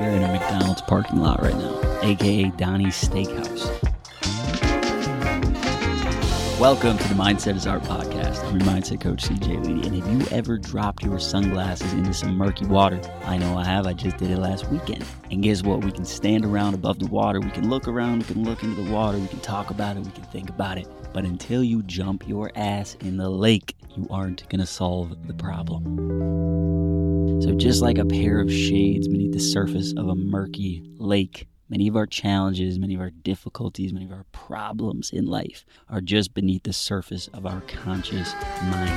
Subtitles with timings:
[0.00, 3.68] We're in a McDonald's parking lot right now, aka Donnie's Steakhouse.
[6.58, 8.42] Welcome to the Mindset is Art podcast.
[8.46, 9.86] I'm your mindset coach, CJ Ledy.
[9.86, 12.98] And have you ever dropped your sunglasses into some murky water?
[13.26, 13.86] I know I have.
[13.86, 15.04] I just did it last weekend.
[15.30, 15.84] And guess what?
[15.84, 17.38] We can stand around above the water.
[17.38, 18.20] We can look around.
[18.20, 19.18] We can look into the water.
[19.18, 20.04] We can talk about it.
[20.04, 20.88] We can think about it.
[21.12, 25.34] But until you jump your ass in the lake, you aren't going to solve the
[25.34, 27.09] problem.
[27.40, 31.86] So, just like a pair of shades beneath the surface of a murky lake, Many
[31.86, 36.34] of our challenges, many of our difficulties, many of our problems in life are just
[36.34, 38.90] beneath the surface of our conscious mind.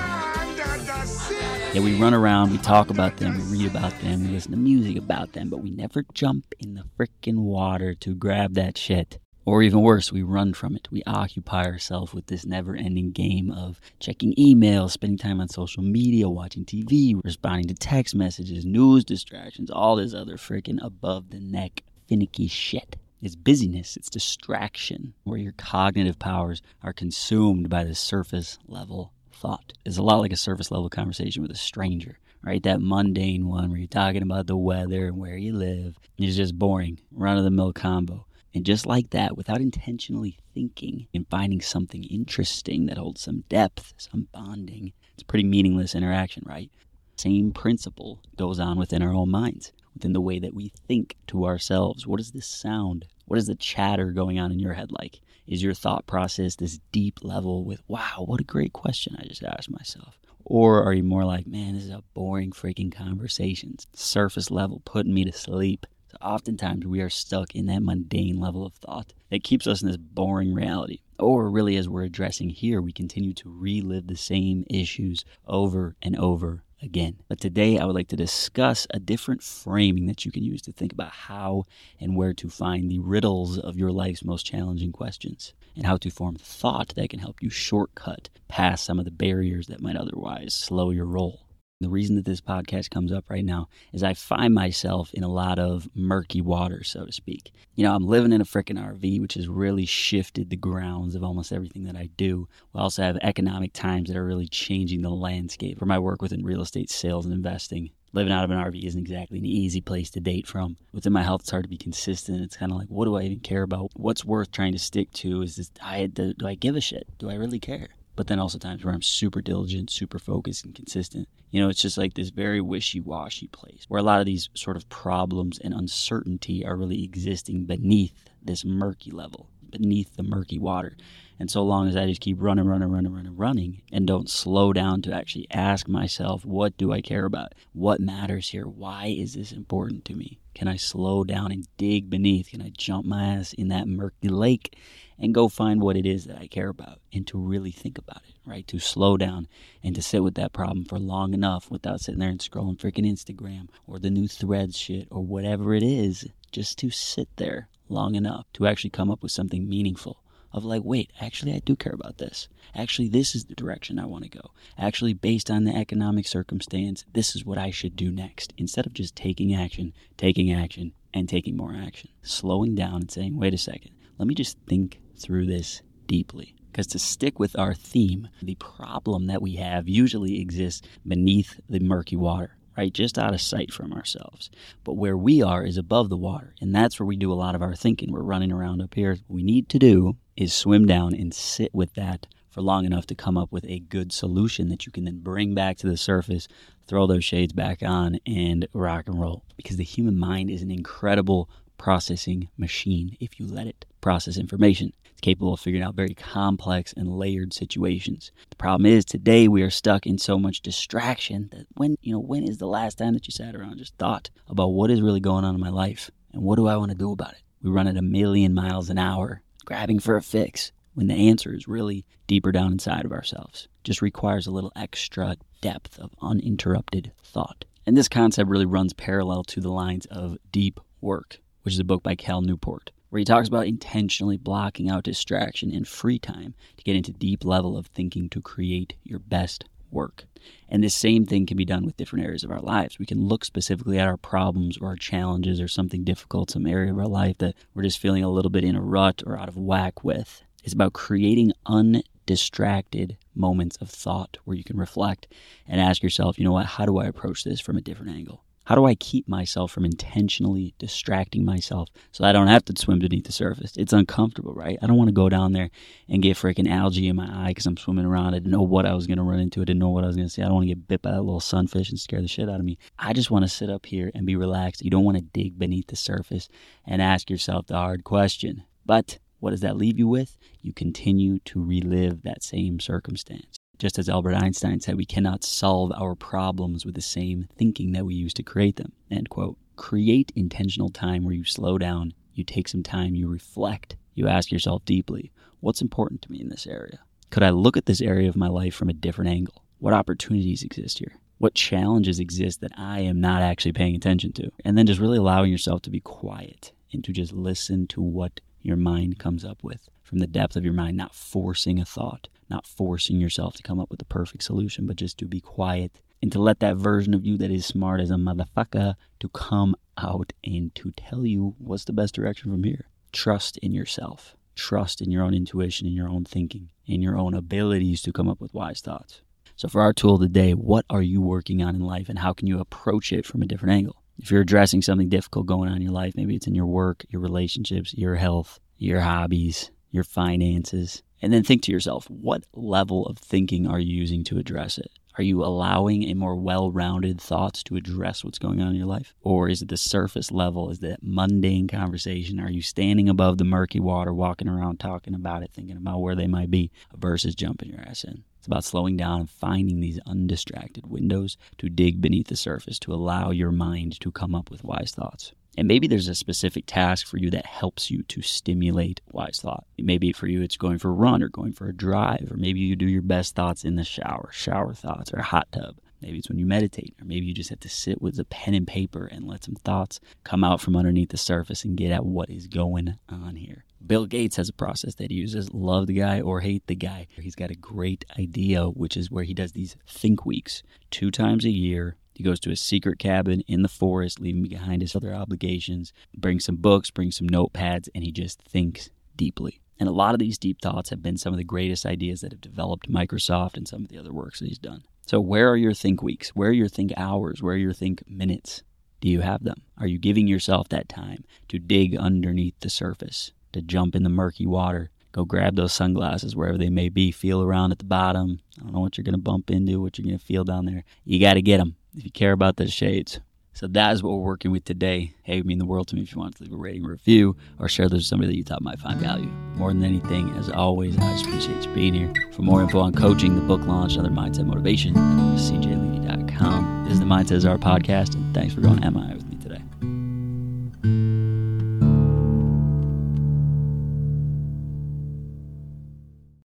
[1.71, 4.57] Yeah, we run around, we talk about them, we read about them, we listen to
[4.57, 9.19] music about them, but we never jump in the frickin' water to grab that shit.
[9.45, 10.87] Or even worse, we run from it.
[10.89, 15.83] We occupy ourselves with this never ending game of checking emails, spending time on social
[15.83, 21.41] media, watching TV, responding to text messages, news distractions, all this other freaking above the
[21.41, 22.95] neck finicky shit.
[23.21, 29.73] It's busyness, it's distraction, where your cognitive powers are consumed by the surface level thought.
[29.85, 32.63] It's a lot like a surface level conversation with a stranger, right?
[32.63, 35.97] That mundane one where you're talking about the weather and where you live.
[36.17, 38.25] It's just boring, run of the mill combo.
[38.53, 43.93] And just like that, without intentionally thinking and finding something interesting that holds some depth,
[43.97, 46.69] some bonding, it's a pretty meaningless interaction, right?
[47.17, 51.45] Same principle goes on within our own minds within the way that we think to
[51.45, 52.07] ourselves.
[52.07, 53.05] What is this sound?
[53.25, 55.21] What is the chatter going on in your head like?
[55.47, 59.43] Is your thought process this deep level with, wow, what a great question I just
[59.43, 60.17] asked myself?
[60.45, 65.13] Or are you more like, man, this is a boring freaking conversation, surface level, putting
[65.13, 65.85] me to sleep?
[66.13, 69.87] So oftentimes we are stuck in that mundane level of thought that keeps us in
[69.87, 70.99] this boring reality.
[71.17, 76.15] Or really, as we're addressing here, we continue to relive the same issues over and
[76.15, 77.15] over again.
[77.27, 80.71] But today I would like to discuss a different framing that you can use to
[80.71, 81.63] think about how
[81.99, 86.11] and where to find the riddles of your life's most challenging questions and how to
[86.11, 90.53] form thought that can help you shortcut past some of the barriers that might otherwise
[90.53, 91.42] slow your roll.
[91.83, 95.27] The reason that this podcast comes up right now is I find myself in a
[95.27, 97.51] lot of murky water, so to speak.
[97.75, 101.23] You know, I'm living in a freaking RV, which has really shifted the grounds of
[101.23, 102.47] almost everything that I do.
[102.71, 106.45] We also have economic times that are really changing the landscape for my work within
[106.45, 107.91] real estate sales and investing.
[108.13, 110.77] Living out of an RV isn't exactly an easy place to date from.
[110.93, 112.41] Within my health, it's hard to be consistent.
[112.41, 113.91] It's kind of like, what do I even care about?
[113.95, 115.41] What's worth trying to stick to?
[115.41, 116.13] Is this diet?
[116.13, 117.07] Do, do I give a shit?
[117.17, 117.89] Do I really care?
[118.15, 121.27] But then also times where I'm super diligent, super focused, and consistent.
[121.51, 124.49] You know, it's just like this very wishy washy place where a lot of these
[124.53, 130.59] sort of problems and uncertainty are really existing beneath this murky level, beneath the murky
[130.59, 130.95] water.
[131.39, 134.71] And so long as I just keep running, running, running, running, running, and don't slow
[134.71, 137.53] down to actually ask myself, what do I care about?
[137.73, 138.65] What matters here?
[138.65, 140.39] Why is this important to me?
[140.53, 142.51] Can I slow down and dig beneath?
[142.51, 144.77] Can I jump my ass in that murky lake
[145.17, 148.21] and go find what it is that I care about and to really think about
[148.29, 148.67] it, right?
[148.67, 149.47] To slow down
[149.83, 153.09] and to sit with that problem for long enough without sitting there and scrolling freaking
[153.09, 158.15] Instagram or the new threads shit or whatever it is, just to sit there long
[158.15, 161.93] enough to actually come up with something meaningful of like, wait, actually, I do care
[161.93, 162.47] about this.
[162.75, 164.51] Actually, this is the direction I want to go.
[164.77, 168.53] Actually, based on the economic circumstance, this is what I should do next.
[168.57, 172.09] Instead of just taking action, taking action, and taking more action.
[172.21, 176.55] Slowing down and saying, wait a second, let me just think through this deeply.
[176.71, 181.79] Because to stick with our theme, the problem that we have usually exists beneath the
[181.79, 182.93] murky water right?
[182.93, 184.49] Just out of sight from ourselves.
[184.83, 187.55] But where we are is above the water, and that's where we do a lot
[187.55, 188.11] of our thinking.
[188.11, 189.11] We're running around up here.
[189.27, 193.07] What we need to do is swim down and sit with that for long enough
[193.07, 195.97] to come up with a good solution that you can then bring back to the
[195.97, 196.47] surface,
[196.87, 199.43] throw those shades back on, and rock and roll.
[199.57, 204.93] Because the human mind is an incredible processing machine if you let it process information.
[205.23, 208.33] Capable of figuring out very complex and layered situations.
[208.49, 212.19] The problem is today we are stuck in so much distraction that when, you know,
[212.19, 215.01] when is the last time that you sat around and just thought about what is
[215.01, 217.41] really going on in my life and what do I want to do about it?
[217.61, 221.53] We run at a million miles an hour grabbing for a fix when the answer
[221.53, 223.69] is really deeper down inside of ourselves.
[223.85, 227.63] Just requires a little extra depth of uninterrupted thought.
[227.85, 231.85] And this concept really runs parallel to the lines of deep work, which is a
[231.85, 236.55] book by Cal Newport, where he talks about intentionally blocking out distraction and free time
[236.75, 240.23] to get into deep level of thinking to create your best work.
[240.67, 242.97] And this same thing can be done with different areas of our lives.
[242.97, 246.91] We can look specifically at our problems or our challenges or something difficult, some area
[246.91, 249.47] of our life that we're just feeling a little bit in a rut or out
[249.47, 250.41] of whack with.
[250.63, 255.27] It's about creating undistracted moments of thought where you can reflect
[255.67, 258.43] and ask yourself, you know what, how do I approach this from a different angle?
[258.65, 262.99] How do I keep myself from intentionally distracting myself so I don't have to swim
[262.99, 263.73] beneath the surface?
[263.75, 264.79] It's uncomfortable, right?
[264.81, 265.69] I don't want to go down there
[266.07, 268.35] and get freaking algae in my eye because I'm swimming around.
[268.35, 269.61] I didn't know what I was going to run into.
[269.61, 270.41] I didn't know what I was going to see.
[270.41, 272.61] I don't want to get bit by that little sunfish and scare the shit out
[272.61, 272.77] of me.
[272.97, 274.81] I just want to sit up here and be relaxed.
[274.81, 276.47] You don't want to dig beneath the surface
[276.85, 278.63] and ask yourself the hard question.
[278.85, 280.37] But what does that leave you with?
[280.61, 283.57] You continue to relive that same circumstance.
[283.79, 288.05] Just as Albert Einstein said, we cannot solve our problems with the same thinking that
[288.05, 288.93] we use to create them.
[289.09, 289.57] End quote.
[289.75, 294.51] Create intentional time where you slow down, you take some time, you reflect, you ask
[294.51, 296.99] yourself deeply, what's important to me in this area?
[297.31, 299.63] Could I look at this area of my life from a different angle?
[299.79, 301.13] What opportunities exist here?
[301.39, 304.51] What challenges exist that I am not actually paying attention to?
[304.63, 308.39] And then just really allowing yourself to be quiet and to just listen to what
[308.63, 312.27] your mind comes up with from the depth of your mind, not forcing a thought,
[312.49, 316.01] not forcing yourself to come up with the perfect solution, but just to be quiet
[316.21, 319.75] and to let that version of you that is smart as a motherfucker to come
[319.97, 322.87] out and to tell you what's the best direction from here.
[323.11, 324.35] Trust in yourself.
[324.55, 328.29] Trust in your own intuition, in your own thinking, in your own abilities to come
[328.29, 329.21] up with wise thoughts.
[329.55, 332.47] So, for our tool today, what are you working on in life and how can
[332.47, 334.02] you approach it from a different angle?
[334.17, 337.05] If you're addressing something difficult going on in your life, maybe it's in your work,
[337.09, 343.05] your relationships, your health, your hobbies, your finances, and then think to yourself, what level
[343.05, 344.91] of thinking are you using to address it?
[345.17, 348.87] Are you allowing a more well rounded thoughts to address what's going on in your
[348.87, 349.13] life?
[349.21, 350.71] Or is it the surface level?
[350.71, 352.39] Is that mundane conversation?
[352.39, 356.15] Are you standing above the murky water, walking around talking about it, thinking about where
[356.15, 358.23] they might be, versus jumping your ass in?
[358.43, 362.93] It's about slowing down and finding these undistracted windows to dig beneath the surface to
[362.93, 365.31] allow your mind to come up with wise thoughts.
[365.57, 369.63] And maybe there's a specific task for you that helps you to stimulate wise thought.
[369.79, 372.59] Maybe for you, it's going for a run or going for a drive, or maybe
[372.59, 375.77] you do your best thoughts in the shower, shower thoughts, or hot tub.
[376.01, 378.55] Maybe it's when you meditate, or maybe you just have to sit with a pen
[378.55, 382.05] and paper and let some thoughts come out from underneath the surface and get at
[382.05, 383.63] what is going on here.
[383.85, 387.07] Bill Gates has a process that he uses love the guy or hate the guy.
[387.19, 391.45] He's got a great idea, which is where he does these think weeks two times
[391.45, 395.13] a year he goes to a secret cabin in the forest, leaving behind his other
[395.13, 399.61] obligations, brings some books, brings some notepads, and he just thinks deeply.
[399.79, 402.31] And a lot of these deep thoughts have been some of the greatest ideas that
[402.31, 404.83] have developed Microsoft and some of the other works that he's done.
[405.05, 406.29] So, where are your think weeks?
[406.29, 407.41] Where are your think hours?
[407.41, 408.61] Where are your think minutes?
[409.01, 409.63] Do you have them?
[409.77, 414.09] Are you giving yourself that time to dig underneath the surface, to jump in the
[414.09, 418.39] murky water, go grab those sunglasses wherever they may be, feel around at the bottom?
[418.59, 420.65] I don't know what you're going to bump into, what you're going to feel down
[420.65, 420.83] there.
[421.05, 423.19] You got to get them if you care about the shades.
[423.55, 425.13] So that is what we're working with today.
[425.21, 427.37] Hey, it mean the world to me if you want to leave a rating, review,
[427.59, 429.27] or share this with somebody that you thought might find value.
[429.55, 432.11] More than anything, as always, I just appreciate you being here.
[432.31, 436.85] For more info on coaching, the book launch, other mindset motivation, cjledy.com.
[436.85, 439.32] This is the Mindset is Art podcast, and thanks for going MI with me.